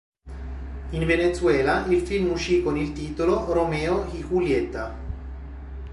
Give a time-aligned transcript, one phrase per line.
[0.93, 4.97] In Venezuela, il film uscì con il titolo "Romeo y Julieta".